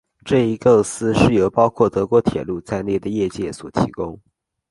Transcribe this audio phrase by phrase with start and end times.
[0.25, 4.19] 这一构思是由包括德国铁路在内的业界所提供。